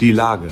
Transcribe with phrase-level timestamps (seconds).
[0.00, 0.48] Die Lage.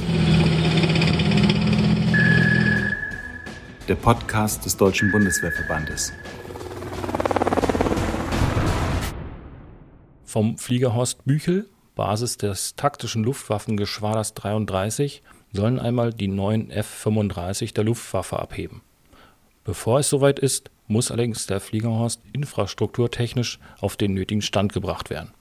[3.89, 6.13] Der Podcast des Deutschen Bundeswehrverbandes.
[10.25, 18.39] Vom Fliegerhorst Büchel, Basis des taktischen Luftwaffengeschwaders 33, sollen einmal die neuen F-35 der Luftwaffe
[18.39, 18.83] abheben.
[19.65, 25.33] Bevor es soweit ist, muss allerdings der Fliegerhorst infrastrukturtechnisch auf den nötigen Stand gebracht werden.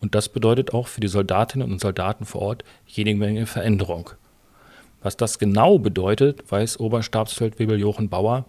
[0.00, 4.10] Und das bedeutet auch für die Soldatinnen und Soldaten vor Ort jede Menge Veränderung.
[5.02, 8.46] Was das genau bedeutet, weiß Oberstabsfeldwebel Jochen Bauer.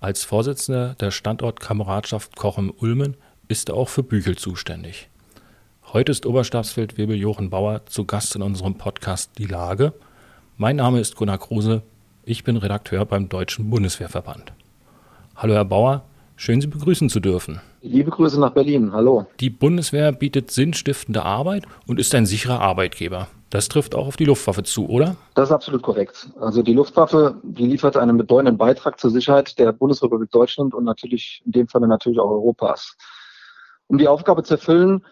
[0.00, 3.16] Als Vorsitzender der Standortkameradschaft Kochem-Ulmen
[3.48, 5.08] ist er auch für Büchel zuständig.
[5.92, 9.92] Heute ist Oberstabsfeldwebel Jochen Bauer zu Gast in unserem Podcast Die Lage.
[10.56, 11.82] Mein Name ist Gunnar Kruse.
[12.24, 14.52] Ich bin Redakteur beim Deutschen Bundeswehrverband.
[15.36, 16.04] Hallo Herr Bauer,
[16.36, 17.60] schön Sie begrüßen zu dürfen.
[17.80, 19.26] Liebe Grüße nach Berlin, hallo.
[19.40, 23.28] Die Bundeswehr bietet sinnstiftende Arbeit und ist ein sicherer Arbeitgeber.
[23.50, 25.16] Das trifft auch auf die Luftwaffe zu, oder?
[25.34, 26.30] Das ist absolut korrekt.
[26.40, 31.42] Also die Luftwaffe, die liefert einen bedeutenden Beitrag zur Sicherheit der Bundesrepublik Deutschland und natürlich
[31.44, 32.96] in dem Falle natürlich auch Europas.
[33.88, 35.04] Um die Aufgabe zu erfüllen,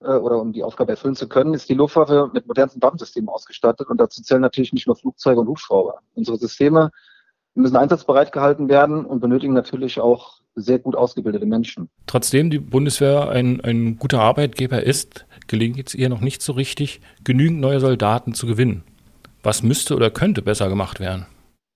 [0.00, 3.88] äh, oder um die Aufgabe erfüllen zu können, ist die Luftwaffe mit modernsten Waffensystemen ausgestattet
[3.88, 6.00] und dazu zählen natürlich nicht nur Flugzeuge und Hubschrauber.
[6.14, 6.90] Unsere Systeme
[7.56, 11.88] müssen einsatzbereit gehalten werden und benötigen natürlich auch sehr gut ausgebildete Menschen.
[12.06, 17.00] Trotzdem die Bundeswehr ein, ein guter Arbeitgeber ist, gelingt es ihr noch nicht so richtig,
[17.24, 18.84] genügend neue Soldaten zu gewinnen.
[19.42, 21.26] Was müsste oder könnte besser gemacht werden?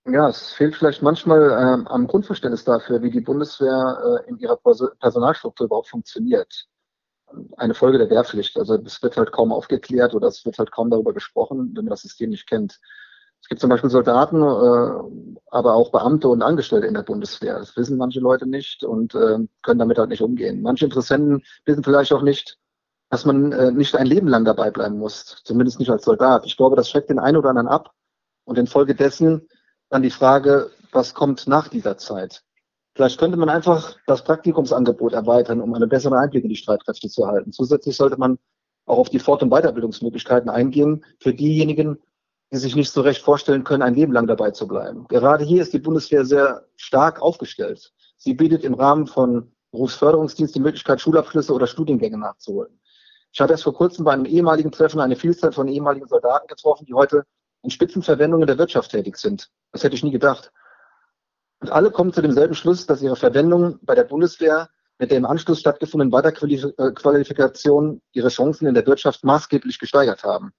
[0.06, 4.56] Ja, es fehlt vielleicht manchmal ähm, am Grundverständnis dafür, wie die Bundeswehr äh, in ihrer
[4.56, 6.66] Personalstruktur überhaupt funktioniert.
[7.58, 8.56] Eine Folge der Wehrpflicht.
[8.58, 11.90] Also es wird halt kaum aufgeklärt oder es wird halt kaum darüber gesprochen, wenn man
[11.90, 12.80] das System nicht kennt.
[13.42, 17.58] Es gibt zum Beispiel Soldaten, äh, aber auch Beamte und Angestellte in der Bundeswehr.
[17.58, 20.62] Das wissen manche Leute nicht und äh, können damit halt nicht umgehen.
[20.62, 22.58] Manche Interessenten wissen vielleicht auch nicht,
[23.10, 26.46] dass man äh, nicht ein Leben lang dabei bleiben muss, zumindest nicht als Soldat.
[26.46, 27.92] Ich glaube, das schreckt den einen oder anderen ab
[28.44, 29.48] und infolgedessen
[29.88, 32.42] dann die Frage, was kommt nach dieser Zeit?
[32.94, 37.22] Vielleicht könnte man einfach das Praktikumsangebot erweitern, um einen besseren Einblick in die Streitkräfte zu
[37.22, 37.52] erhalten.
[37.52, 38.38] Zusätzlich sollte man
[38.86, 41.98] auch auf die Fort- und Weiterbildungsmöglichkeiten eingehen für diejenigen,
[42.52, 45.06] die sich nicht so recht vorstellen können, ein Leben lang dabei zu bleiben.
[45.08, 47.92] Gerade hier ist die Bundeswehr sehr stark aufgestellt.
[48.16, 52.80] Sie bietet im Rahmen von Berufsförderungsdienst die Möglichkeit, Schulabschlüsse oder Studiengänge nachzuholen.
[53.32, 56.86] Ich hatte erst vor kurzem bei einem ehemaligen Treffen eine Vielzahl von ehemaligen Soldaten getroffen,
[56.86, 57.24] die heute
[57.62, 59.48] in Spitzenverwendungen der Wirtschaft tätig sind.
[59.70, 60.50] Das hätte ich nie gedacht.
[61.60, 64.68] Und alle kommen zu demselben Schluss, dass ihre Verwendung bei der Bundeswehr
[64.98, 70.52] mit der im Anschluss stattgefundenen Weiterqualifikation ihre Chancen in der Wirtschaft maßgeblich gesteigert haben.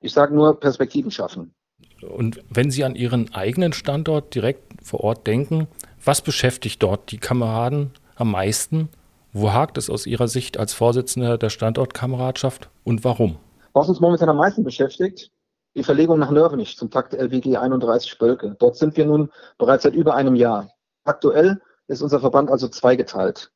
[0.00, 1.54] Ich sage nur Perspektiven schaffen.
[2.02, 5.68] Und wenn Sie an Ihren eigenen Standort direkt vor Ort denken,
[6.02, 8.88] was beschäftigt dort die Kameraden am meisten?
[9.32, 13.36] Wo hakt es aus Ihrer Sicht als Vorsitzender der Standortkameradschaft und warum?
[13.74, 15.30] Was uns momentan am meisten beschäftigt,
[15.76, 18.56] die Verlegung nach Nörvenich zum Takt LWG 31 Spölke.
[18.58, 20.70] Dort sind wir nun bereits seit über einem Jahr.
[21.04, 23.52] Aktuell ist unser Verband also zweigeteilt.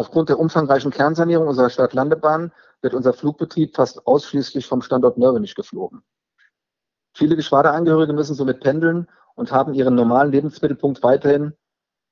[0.00, 6.02] Aufgrund der umfangreichen Kernsanierung unserer Stadtlandebahn wird unser Flugbetrieb fast ausschließlich vom Standort Nörvenich geflogen.
[7.14, 11.52] Viele Geschwaderangehörige müssen somit pendeln und haben ihren normalen Lebensmittelpunkt weiterhin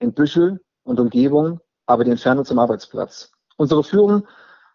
[0.01, 3.33] in Büchel und Umgebung, aber die Entfernung zum Arbeitsplatz.
[3.57, 4.29] Unsere Führung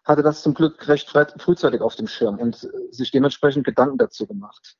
[0.04, 1.08] hatte das zum Glück recht
[1.38, 4.74] frühzeitig auf dem Schirm und sich dementsprechend Gedanken dazu gemacht.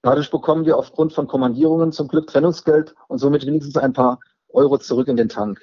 [0.00, 4.78] Dadurch bekommen wir aufgrund von Kommandierungen zum Glück Trennungsgeld und somit wenigstens ein paar Euro
[4.78, 5.60] zurück in den Tank.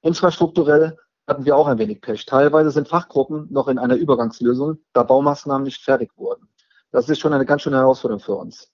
[0.00, 0.96] Infrastrukturell
[1.28, 2.24] hatten wir auch ein wenig Pech.
[2.24, 6.48] Teilweise sind Fachgruppen noch in einer Übergangslösung, da Baumaßnahmen nicht fertig wurden.
[6.90, 8.72] Das ist schon eine ganz schöne Herausforderung für uns.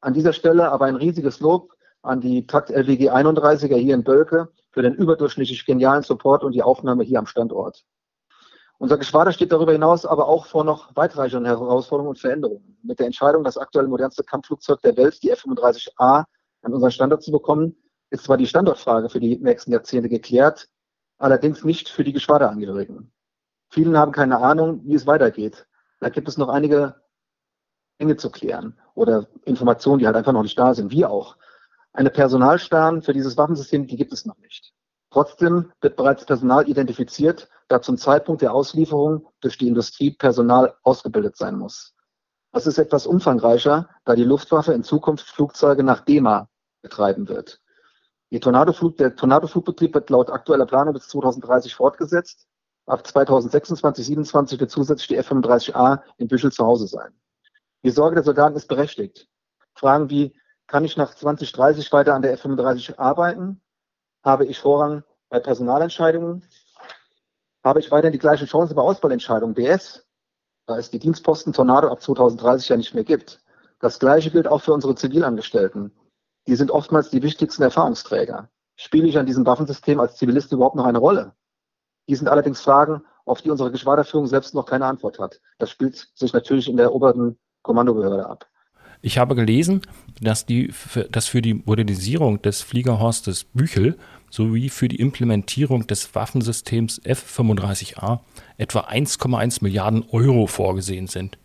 [0.00, 4.48] An dieser Stelle aber ein riesiges Lob an die Takt LWG 31er hier in Bölke
[4.72, 7.84] für den überdurchschnittlich genialen Support und die Aufnahme hier am Standort.
[8.78, 12.76] Unser Geschwader steht darüber hinaus aber auch vor noch weitreichenden Herausforderungen und Veränderungen.
[12.82, 16.24] Mit der Entscheidung, das aktuell modernste Kampfflugzeug der Welt, die F-35A,
[16.62, 17.76] an unseren Standort zu bekommen,
[18.10, 20.68] ist zwar die Standortfrage für die nächsten Jahrzehnte geklärt,
[21.22, 23.12] allerdings nicht für die Geschwaderangehörigen.
[23.70, 25.66] Vielen haben keine Ahnung, wie es weitergeht.
[26.00, 26.96] Da gibt es noch einige
[28.00, 30.90] Dinge zu klären oder Informationen, die halt einfach noch nicht da sind.
[30.90, 31.36] Wir auch.
[31.92, 34.72] Eine Personalstern für dieses Waffensystem, die gibt es noch nicht.
[35.10, 41.36] Trotzdem wird bereits Personal identifiziert, da zum Zeitpunkt der Auslieferung durch die Industrie Personal ausgebildet
[41.36, 41.94] sein muss.
[42.50, 46.48] Das ist etwas umfangreicher, da die Luftwaffe in Zukunft Flugzeuge nach DEMA
[46.82, 47.61] betreiben wird.
[48.40, 52.46] Tornadoflug, der Tornadoflugbetrieb wird laut aktueller Planung bis 2030 fortgesetzt.
[52.86, 57.12] Ab 2026, 2027 wird zusätzlich die F-35A in Büchel zu Hause sein.
[57.84, 59.28] Die Sorge der Soldaten ist berechtigt.
[59.74, 60.34] Fragen wie,
[60.66, 63.60] kann ich nach 2030 weiter an der F-35 arbeiten?
[64.24, 66.44] Habe ich Vorrang bei Personalentscheidungen?
[67.62, 69.54] Habe ich weiterhin die gleiche Chance bei Auswahlentscheidungen?
[69.54, 70.06] BS,
[70.66, 73.40] da es die Dienstposten Tornado ab 2030 ja nicht mehr gibt.
[73.80, 75.92] Das gleiche gilt auch für unsere Zivilangestellten.
[76.46, 78.48] Die sind oftmals die wichtigsten Erfahrungsträger.
[78.76, 81.34] Spiele ich an diesem Waffensystem als Zivilist überhaupt noch eine Rolle?
[82.08, 85.40] Die sind allerdings Fragen, auf die unsere Geschwaderführung selbst noch keine Antwort hat.
[85.58, 88.48] Das spielt sich natürlich in der oberen Kommandobehörde ab.
[89.04, 89.82] Ich habe gelesen,
[90.20, 90.72] dass, die,
[91.10, 93.98] dass für die Modernisierung des Fliegerhorstes Büchel
[94.30, 98.20] sowie für die Implementierung des Waffensystems F-35A
[98.58, 101.36] etwa 1,1 Milliarden Euro vorgesehen sind.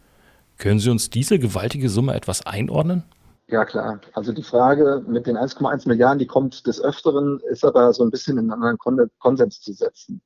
[0.57, 3.03] Können Sie uns diese gewaltige Summe etwas einordnen?
[3.49, 4.01] Ja, klar.
[4.13, 8.11] Also die Frage mit den 1,1 Milliarden, die kommt des Öfteren, ist aber so ein
[8.11, 8.77] bisschen in einen anderen
[9.19, 10.21] Konsens zu setzen.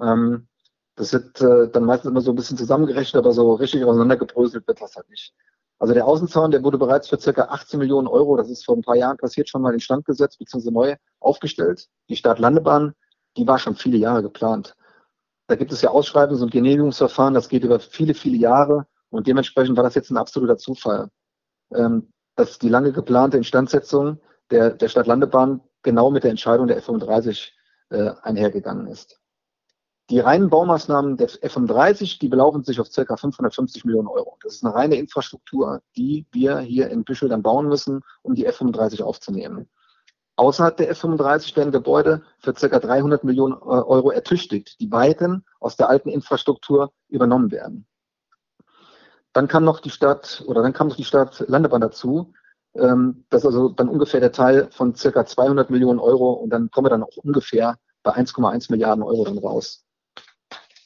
[0.00, 0.46] Ähm,
[0.94, 4.80] das wird äh, dann meistens immer so ein bisschen zusammengerechnet, aber so richtig auseinandergebröselt wird
[4.80, 5.34] das halt nicht.
[5.80, 8.82] Also der Außenzaun, der wurde bereits für circa 18 Millionen Euro, das ist vor ein
[8.82, 10.70] paar Jahren passiert, schon mal instand gesetzt bzw.
[10.70, 11.88] neu aufgestellt.
[12.08, 12.94] Die Stadtlandebahn,
[13.36, 14.76] die war schon viele Jahre geplant.
[15.48, 19.76] Da gibt es ja Ausschreibungs- und Genehmigungsverfahren, das geht über viele, viele Jahre und dementsprechend
[19.76, 21.08] war das jetzt ein absoluter Zufall,
[21.74, 24.18] ähm, dass die lange geplante Instandsetzung
[24.50, 27.50] der, der Stadtlandebahn genau mit der Entscheidung der F35
[27.90, 29.20] äh, einhergegangen ist.
[30.08, 33.14] Die reinen Baumaßnahmen der F35, die belaufen sich auf ca.
[33.14, 34.38] 550 Millionen Euro.
[34.42, 38.48] Das ist eine reine Infrastruktur, die wir hier in Büschel dann bauen müssen, um die
[38.48, 39.68] F35 aufzunehmen.
[40.36, 42.78] Außerhalb der F35 werden Gebäude für ca.
[42.78, 47.86] 300 Millionen äh, Euro ertüchtigt, die weiterhin aus der alten Infrastruktur übernommen werden.
[49.32, 52.32] Dann kam noch die Stadt oder dann kam noch die Stadt Landebahn dazu.
[52.74, 55.26] Ähm, das ist also dann ungefähr der Teil von ca.
[55.26, 59.38] 200 Millionen Euro und dann kommen wir dann auch ungefähr bei 1,1 Milliarden Euro dann
[59.38, 59.84] raus.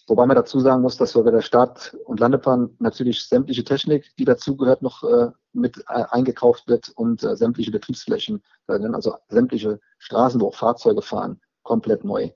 [0.07, 4.13] Wobei man dazu sagen muss, dass wir bei der Start- und Landebahn natürlich sämtliche Technik,
[4.19, 10.41] die dazugehört, noch äh, mit äh, eingekauft wird und äh, sämtliche Betriebsflächen, also sämtliche Straßen,
[10.41, 12.31] wo auch Fahrzeuge fahren, komplett neu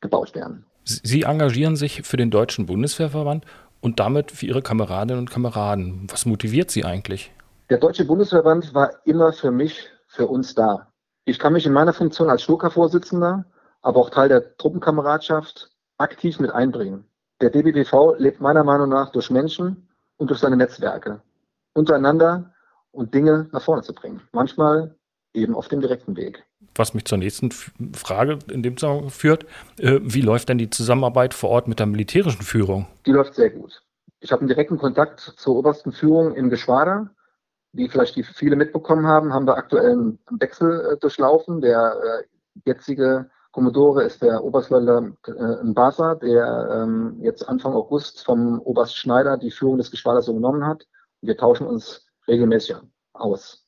[0.00, 0.66] gebaut werden.
[0.84, 3.44] Sie engagieren sich für den Deutschen Bundeswehrverband
[3.82, 6.06] und damit für Ihre Kameradinnen und Kameraden.
[6.10, 7.30] Was motiviert Sie eigentlich?
[7.68, 10.88] Der Deutsche Bundesverband war immer für mich, für uns da.
[11.24, 13.44] Ich kann mich in meiner Funktion als Schurka-Vorsitzender,
[13.82, 17.04] aber auch Teil der Truppenkameradschaft aktiv mit einbringen.
[17.40, 21.20] Der DBBV lebt meiner Meinung nach durch Menschen und durch seine Netzwerke
[21.74, 22.54] untereinander
[22.92, 24.22] und Dinge nach vorne zu bringen.
[24.32, 24.94] Manchmal
[25.34, 26.44] eben auf dem direkten Weg.
[26.74, 29.44] Was mich zur nächsten Frage in dem Zusammenhang führt,
[29.78, 32.86] äh, wie läuft denn die Zusammenarbeit vor Ort mit der militärischen Führung?
[33.06, 33.82] Die läuft sehr gut.
[34.20, 37.10] Ich habe einen direkten Kontakt zur obersten Führung im Geschwader.
[37.72, 41.60] Wie vielleicht die viele mitbekommen haben, haben wir aktuell einen Wechsel äh, durchlaufen.
[41.60, 48.60] Der äh, jetzige Kommodore ist der Oberstleutnant äh, Mbasa, der ähm, jetzt Anfang August vom
[48.60, 50.86] Oberst Schneider die Führung des Geschwaders übernommen hat.
[51.20, 52.76] Wir tauschen uns regelmäßig
[53.12, 53.61] aus.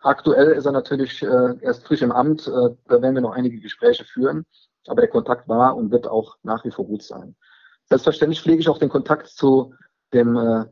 [0.00, 2.50] Aktuell ist er natürlich äh, erst frisch im Amt, äh,
[2.86, 4.46] da werden wir noch einige Gespräche führen,
[4.86, 7.36] aber der Kontakt war und wird auch nach wie vor gut sein.
[7.88, 9.74] Selbstverständlich pflege ich auch den Kontakt zu
[10.12, 10.64] dem äh,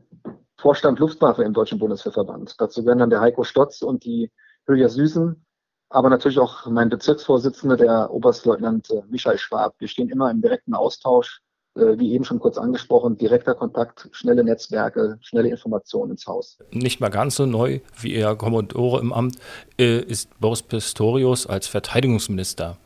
[0.57, 2.59] Vorstand Luftwaffe im Deutschen Bundeswehrverband.
[2.59, 4.31] Dazu werden dann der Heiko Stotz und die
[4.65, 5.45] Hülya Süßen
[5.89, 9.75] aber natürlich auch mein Bezirksvorsitzender, der Oberstleutnant äh, Michael Schwab.
[9.79, 11.41] Wir stehen immer im direkten Austausch,
[11.75, 16.57] wie eben schon kurz angesprochen, direkter Kontakt, schnelle Netzwerke, schnelle Informationen ins Haus.
[16.71, 19.35] Nicht mal ganz so neu wie er Kommodore im Amt
[19.77, 22.77] äh, ist Boris Pistorius als Verteidigungsminister.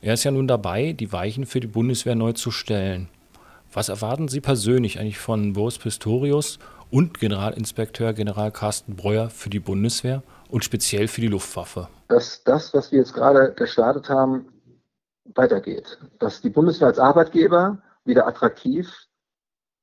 [0.00, 3.08] Er ist ja nun dabei, die Weichen für die Bundeswehr neu zu stellen.
[3.72, 6.58] Was erwarten Sie persönlich eigentlich von Boris Pistorius
[6.90, 11.88] und Generalinspekteur General Carsten Breuer für die Bundeswehr und speziell für die Luftwaffe?
[12.08, 14.46] Dass das, was wir jetzt gerade gestartet haben,
[15.34, 15.98] weitergeht.
[16.18, 19.06] Dass die Bundeswehr als Arbeitgeber wieder attraktiv,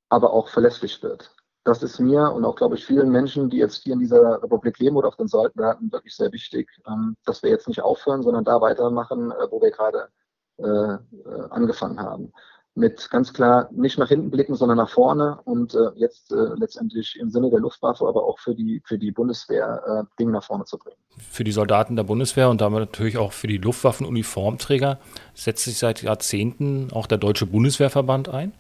[0.10, 1.34] aber auch verlässlich wird.
[1.64, 4.78] Das ist mir und auch, glaube ich, vielen Menschen, die jetzt hier in dieser Republik
[4.80, 8.44] leben oder auf den Soldaten, wirklich sehr wichtig, ähm, dass wir jetzt nicht aufhören, sondern
[8.44, 10.10] da weitermachen, äh, wo wir gerade
[10.58, 12.34] äh, äh, angefangen haben
[12.76, 17.18] mit ganz klar nicht nach hinten blicken, sondern nach vorne und äh, jetzt äh, letztendlich
[17.20, 20.66] im Sinne der Luftwaffe, aber auch für die, für die Bundeswehr äh, Dinge nach vorne
[20.66, 20.98] zu bringen.
[21.18, 25.00] Für die Soldaten der Bundeswehr und damit natürlich auch für die Luftwaffenuniformträger
[25.34, 28.52] setzt sich seit Jahrzehnten auch der Deutsche Bundeswehrverband ein.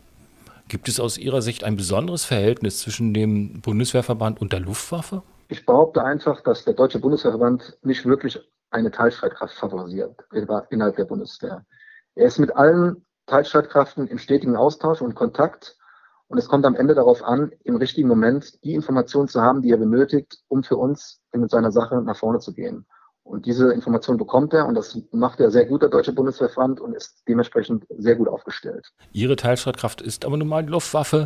[0.69, 5.23] Gibt es aus Ihrer Sicht ein besonderes Verhältnis zwischen dem Bundeswehrverband und der Luftwaffe?
[5.49, 8.39] Ich behaupte einfach, dass der Deutsche Bundeswehrverband nicht wirklich
[8.71, 10.17] eine Teilstreitkraft favorisiert
[10.69, 11.65] innerhalb der Bundeswehr.
[12.15, 15.77] Er ist mit allen Teilstreitkräften im stetigen Austausch und Kontakt.
[16.27, 19.71] Und es kommt am Ende darauf an, im richtigen Moment die Informationen zu haben, die
[19.71, 22.85] er benötigt, um für uns in seiner Sache nach vorne zu gehen.
[23.23, 26.93] Und diese Information bekommt er und das macht er sehr gut, der Deutsche Bundeswehrverband, und
[26.93, 28.91] ist dementsprechend sehr gut aufgestellt.
[29.13, 31.25] Ihre Teilstreitkraft ist aber nun mal die Luftwaffe.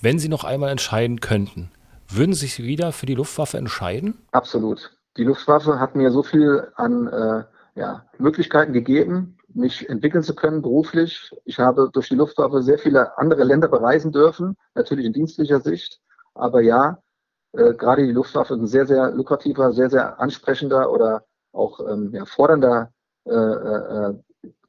[0.00, 1.70] Wenn Sie noch einmal entscheiden könnten,
[2.08, 4.18] würden Sie sich wieder für die Luftwaffe entscheiden?
[4.32, 4.96] Absolut.
[5.16, 7.44] Die Luftwaffe hat mir so viel an äh,
[7.76, 11.34] ja, Möglichkeiten gegeben, mich entwickeln zu können beruflich.
[11.44, 16.00] Ich habe durch die Luftwaffe sehr viele andere Länder bereisen dürfen, natürlich in dienstlicher Sicht.
[16.34, 16.98] Aber ja,
[17.52, 22.26] äh, gerade die Luftwaffe ein sehr, sehr lukrativer, sehr, sehr ansprechender oder auch ähm, ja,
[22.26, 22.92] fordernder,
[23.24, 24.14] äh, äh,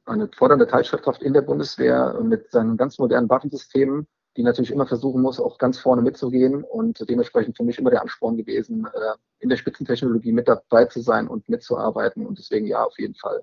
[0.06, 4.06] eine fordernde Teilstreitkraft in der Bundeswehr mit seinen ganz modernen Waffensystemen,
[4.38, 8.00] die natürlich immer versuchen muss, auch ganz vorne mitzugehen und dementsprechend für mich immer der
[8.00, 12.84] Ansporn gewesen, äh, in der Spitzentechnologie mit dabei zu sein und mitzuarbeiten und deswegen ja,
[12.84, 13.42] auf jeden Fall.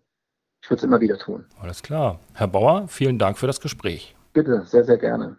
[0.66, 1.46] Ich würde es immer wieder tun.
[1.62, 2.20] Alles klar.
[2.34, 4.16] Herr Bauer, vielen Dank für das Gespräch.
[4.34, 5.38] Bitte, sehr, sehr gerne.